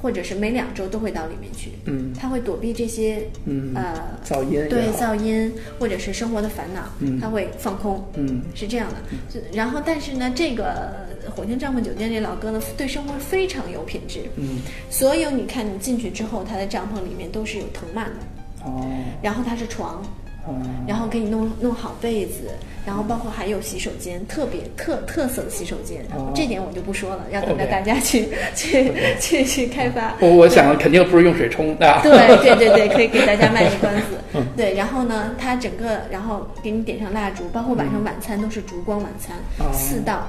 [0.00, 8.96] 或者是每两周都会到里面去，嗯他会躲避这些嗯呃噪音对噪音或者是生活的烦恼，嗯他会放空，嗯是这样的。
[9.28, 14.20] 就然后，但是呢，这个火星帐篷酒店这老哥呢，对生活非常有品质。
[14.36, 14.58] 嗯，
[14.88, 18.86] 所有你看你进去之后，他的帐篷里面都是有藤蔓的，哦，
[19.22, 20.08] 然后它是床，嗯
[20.86, 22.50] 然后给你弄弄好被子，
[22.86, 26.02] 然后包括还有洗手间，特别特特色的洗手间。
[26.14, 30.14] 哦这点我就不说了，要等着大家去去去去开发。
[30.20, 34.42] 我我想肯定不是用水冲的啊，对对对对，可以给大家卖个关子。
[34.56, 40.28] 对，然后呢，它整个然后给你点上蜡烛，包括晚上晚餐都是烛光晚餐，哦四道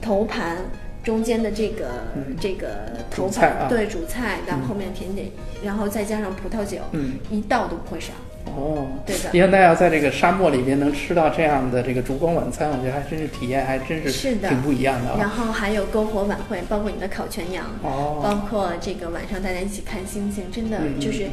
[0.00, 0.56] 头盘。
[1.04, 2.04] 中间的这个、
[2.40, 2.68] 这个
[3.10, 5.26] 头主菜对主菜，然后后面甜点，
[5.60, 8.12] 然后再加上葡萄酒，嗯一道都不会少。
[8.46, 9.30] 哦，对的。
[9.32, 14.48] 你看大家在这个沙漠里面能吃到这样的这个烛光晚餐，我觉得还真是体验还真是是的。
[14.48, 15.32] 挺不一样的然啊。
[15.36, 18.20] 后还有篝火晚会，包括你的烤全羊，哦。
[18.22, 21.26] 包括这个晚上大家一起看星星，真的就是，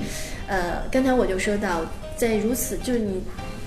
[0.48, 1.82] 呃，刚才我就说到，
[2.16, 3.22] 在如此就是你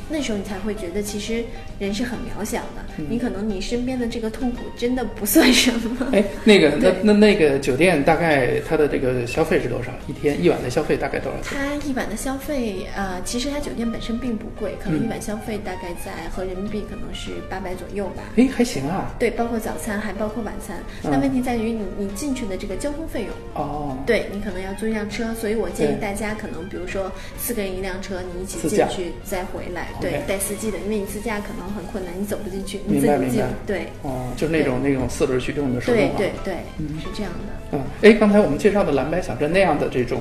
[0.09, 1.45] 那时候你才会觉得，其实
[1.79, 6.09] 人是很渺小的，嗯你可能你身边的这个痛苦真的不算什么。
[6.13, 9.93] 哎，那个那那那个酒店大概它的这个消费是多少？
[10.07, 11.59] 一天一晚的消费大概多少钱？
[11.59, 18.23] 它一晚的消费，呃，其实它酒店本身并不贵，可能嗯一晚消费大概在合人民币可能是八百左右吧。
[18.37, 19.15] 哎，还行啊。
[19.19, 20.77] 对，包括早餐，还包括晚餐。
[21.05, 23.31] 嗯那问题在于你你进去的这个交通费用。
[23.55, 36.15] 哦，对你可能要租一辆车，所以我建议大家可能，比如说四个人一辆车，你一起进去再回来对，带司机的，因为你自驾可能很困难，你走不进去，你自己对，哦，就是那种那种四轮驱动的手动啊。
[36.17, 36.55] 对对对，
[37.01, 37.79] 是这样的。
[37.79, 40.21] 嗯，哎，刚才我们介绍的蓝白小镇那样的这种，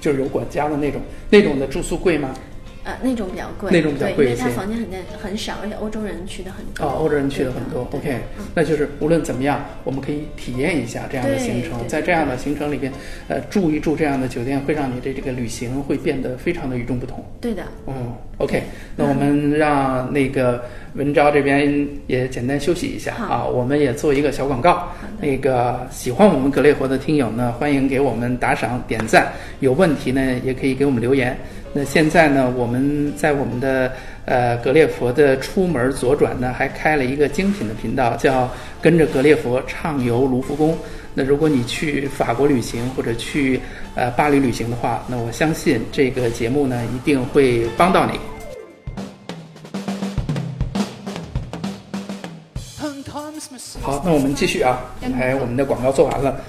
[0.00, 2.34] 就是有管家的那种，那种的住宿贵吗？
[2.82, 6.82] 呃，那种比较贵，那种比较贵一些因为它房间很很少，而且欧洲人去的很多。
[6.86, 7.82] 哦，欧洲人去的很多。
[7.92, 12.90] OK，嗯那就是无论怎么样，我们可以体验一下这样的行程，在这样的行程里边，
[13.28, 17.22] 呃，住一住这样的酒店，会让你的这个旅行会变得非常的与众不同。
[17.38, 18.62] 对的，嗯，OK，
[18.96, 24.88] 那我们让那个文昭这边也简单休息一下好啊，我们也做一个小广告。
[25.20, 31.36] 那个喜欢我们格列佛的听友呢，欢迎给我们打赏点赞，有问题呢也可以给我们留言。
[31.72, 33.92] 那现在呢，我们在我们的
[34.24, 38.50] 呃格列佛的出门左转呢，还开了一个精品的频道，叫
[38.82, 40.76] “跟着格列佛畅游卢浮宫”。
[41.14, 43.60] 那如果你去法国旅行或者去
[43.94, 48.18] 呃巴黎旅行的话，那我相信这个节目呢一定会帮到你。
[54.00, 56.40] 好，那我们继续啊，刚才我们的广告做完了，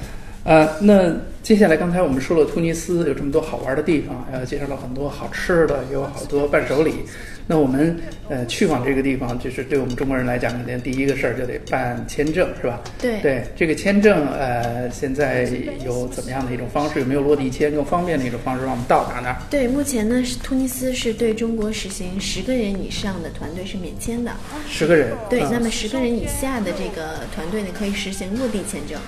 [0.46, 7.04] 呃，那接下来刚才我们说了突尼斯有这么多好玩的地方，呃，介绍了很多好吃的，也有好多伴手礼。
[7.48, 7.98] 那我们
[8.30, 12.82] 呃去往这个地方，就是对我们中国人来讲，肯定第一个事儿就得办签证，是吧？
[13.00, 15.50] 对对，这个签证呃，现在
[15.86, 17.00] 有怎么样的一种方式？
[17.00, 19.38] 有没有落地签更方便的一种方式，让我们到达那儿？
[19.50, 24.32] 对，目前呢，是突尼斯是对中国实行十个人以上的团队是免签的。
[24.70, 25.14] 十个人。
[25.30, 29.00] 对，嗯那么十个人以下的这个团队呢，可以实行落地签证。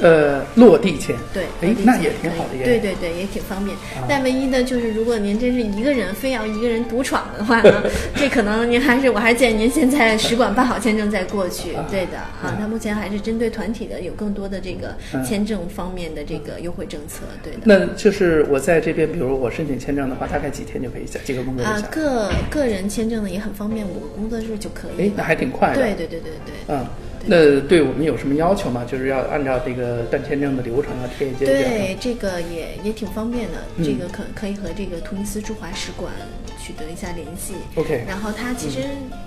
[0.00, 1.14] 呃，落地签。
[1.32, 2.64] 对，哎那也挺好的。
[2.64, 3.76] 对对对，也挺方便。
[4.08, 7.82] 但唯一的就是，如果您真是一个人非要一个人独闯的话呢，
[8.16, 11.74] 这可能您还是我还是建议您先在使馆办好签证再过去。
[11.90, 17.22] 对的啊，它目前还是针对团体的有更多的这个签证方面的这个优惠政策。
[17.42, 17.60] 对的。
[17.64, 21.80] 那就是我在这边，比如我申请签证的话，大概几天就可以下，几个工作日啊，。
[21.90, 25.76] 个个人签证呢也很方便，五个工作日就可以哎，那还挺快的。
[25.76, 26.54] 对对对对对。
[26.68, 26.84] 嗯，
[27.26, 28.84] 那对我们有什么要求吗？
[28.84, 31.46] 就是要按照这个办签证的流程要贴一些。
[31.46, 33.58] 对，这个也也挺方便的。
[33.76, 36.12] 嗯这个可可以和这个突尼斯驻华使馆
[36.60, 37.54] 取得一下联系。
[37.74, 38.78] OK 然后它其实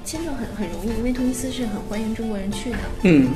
[0.05, 2.77] 签证很很容易，因为突尼斯是很欢迎中国人去的。
[3.03, 3.29] 嗯，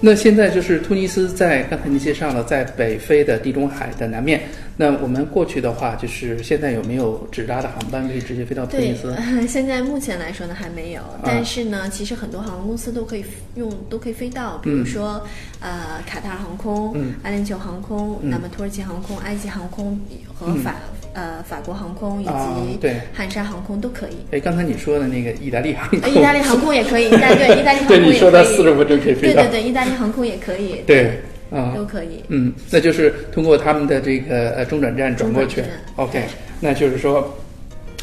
[0.00, 4.42] 那现在就是突尼斯在刚才您介绍了，在北非的地中海的南面。
[4.78, 9.16] 那我们过去的话，就是现在有没有直达的航班可以直接飞到突尼对斯？，
[9.48, 11.20] 现在目前来说呢还没有，啊。
[11.24, 13.24] 但是呢，其实很多航空公司都可以
[13.54, 15.22] 用，都可以飞到，比如说，
[15.60, 17.14] 呃，卡塔尔航空、嗯。
[17.22, 18.30] 阿联酋航空，嗯。
[18.30, 19.98] 那么土耳其航空、埃及航空
[20.34, 20.74] 和法、
[21.14, 23.00] 呃法国航空以啊及对。
[23.14, 24.16] 汉莎航空都可以。
[24.32, 28.12] 哎，刚才你说的那个意大利航空，呃意大利航空也可以，意大对意大利航空也可以。
[28.12, 29.42] 你说它40分钟可以飞到。
[29.42, 30.82] 对对对，意大利航空也可以。
[30.86, 31.18] 对
[31.50, 32.24] 啊，都可以。
[32.28, 35.62] 嗯，那就是通过他们的这个呃中转站转过去。
[35.96, 36.22] OK，
[36.60, 37.36] 那就是说，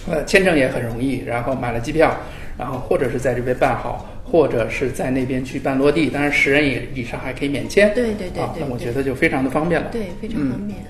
[0.10, 2.16] 呃，签证也很容易，然后买了机票，
[2.58, 7.94] 然后或者是在这边办好，或者是在那边去办落地，当然十人以以上还可以免签。
[7.94, 9.90] 对对对啊，对对那我觉得就非常的方便了。
[9.92, 10.80] 对，非常嗯方便。
[10.80, 10.86] 嗯，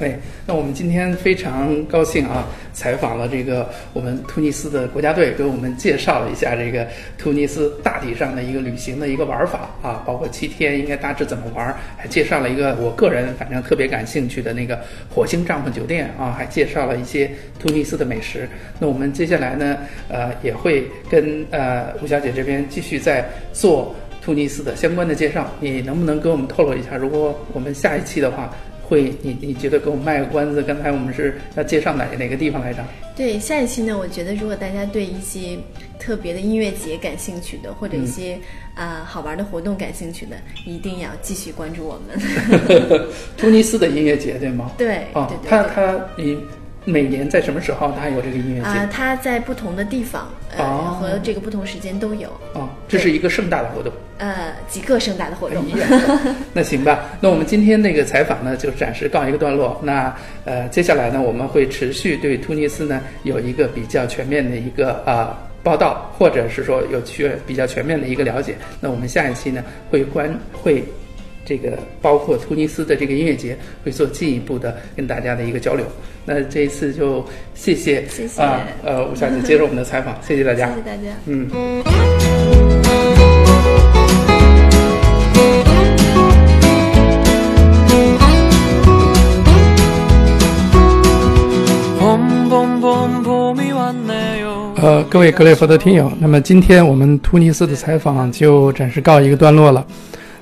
[0.00, 6.88] 对，那我们今天非常高兴啊，采访了这个我们突尼斯的国家队，给我们介绍了一下这个
[7.18, 14.80] 突尼斯大体上的一个旅行的一个玩法啊，包括七天应该大致怎么玩，还介绍了一个我个人反正特别感兴趣的那个
[15.14, 18.48] 火星帐篷酒店啊，还介绍了一些突尼斯的美食。
[18.78, 19.76] 那我们接下来呢，
[20.08, 26.96] 呃，也会跟呃吴小姐这边继续在做突尼斯的相关的介绍，你能不能给我们透露一下？
[26.96, 28.50] 如果我们下一期的话。
[28.90, 30.60] 会，你你觉得给我们卖个关子？
[30.64, 32.84] 刚才我们是要介绍哪哪个地方来着？
[33.16, 35.56] 对，下一期呢，我觉得如果大家对一些
[35.98, 38.36] 特别的音乐节感兴趣的，或者一些
[38.74, 40.36] 啊、好玩的活动感兴趣的，
[40.66, 42.18] 一定要继续关注我们。
[43.38, 44.72] 突尼斯的音乐节对吗？
[44.76, 45.70] 对，哦对，对它对。
[45.74, 46.38] 它你
[46.84, 48.88] 每年在什么时候它有这个音乐啊、节？
[48.90, 53.92] 它在不同的地方，呃，哦和这个不同时间都有，啊，这是一个盛大的活动。
[54.18, 55.64] 呃，几个盛大的活动。
[56.52, 59.78] 那行吧， 那我们今天那个采访呢，就暂时告一个段落。
[59.82, 60.14] 那
[60.44, 68.56] 呃，接下来呢，我们会持续对突尼斯呢有一个比较全面的一个啊、报道，或者是说有去比较全面的一个了解。
[68.80, 70.82] 那我们下一期呢会关会。
[71.42, 75.84] 这个包括突尼斯的这个音乐节，会做进一步的跟大家的一个交流。
[76.24, 81.48] 那这一次就谢谢，谢谢啊，呃，吴小姐接受我们的采访，谢谢大家， 谢谢大家，嗯。
[81.52, 81.82] 嗯
[94.82, 99.84] 呃，各位格雷佛的听友，那么今天我们突尼斯的采访就暂时告一个段落了。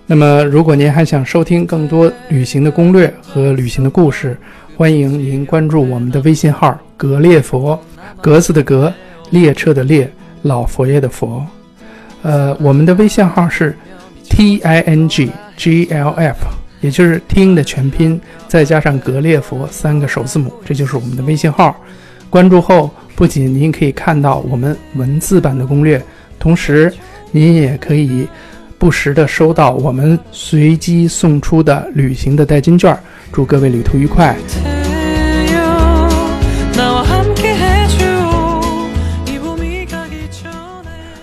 [0.07, 4.39] 那么，如果您还想收听更多旅行的攻略和旅行的故事，
[4.79, 7.77] 欢迎您关注我们的微信号“格列佛”，
[8.23, 8.95] 格子的格，
[9.31, 10.09] 列车的列，
[10.43, 11.45] 老佛爷的佛。
[12.23, 13.77] 呃，我们的微信号是
[14.31, 16.47] T I N G G L F，
[16.81, 21.75] 也就是听的全拼，再加上格列佛三个首字母，这就是我们的微信号。
[22.31, 26.01] 关注后，不仅您可以看到我们文字版的攻略，
[26.39, 26.95] 同时
[27.33, 28.29] 您也可以
[28.79, 32.97] 不时的收到我们随机送出的旅行的代金券
[33.33, 34.37] 祝各位旅途愉快。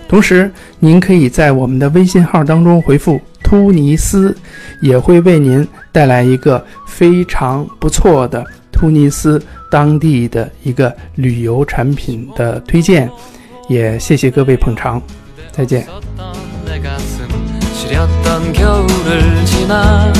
[0.08, 4.36] 同时您可以在我们的微信号当中回复突尼斯
[4.80, 13.10] 也会为您带来一个非常不错的突尼斯当地的一个旅游产品的推荐。
[13.68, 15.02] 也谢谢各位捧场。
[15.50, 15.86] 再见。
[17.86, 20.12] 시렸던 겨울을 지나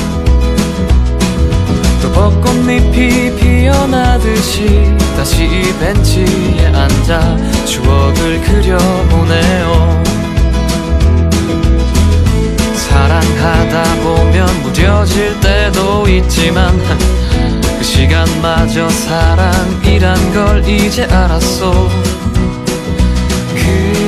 [2.00, 5.48] 또 벚꽃잎이 피어나듯이 다시
[5.80, 10.04] 벤치에 앉아 추억을 그려보네요.
[12.74, 16.78] 사랑하다 보면 무뎌질 때도 있지만
[17.78, 21.88] 그 시간마저 사랑이란 걸 이제 알았어
[23.54, 24.05] 그